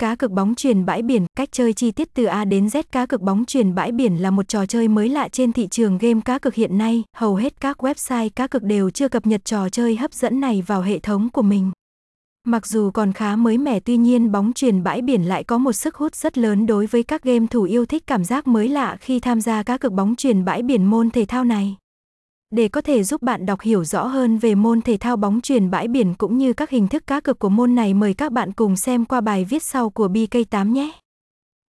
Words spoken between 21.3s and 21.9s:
này.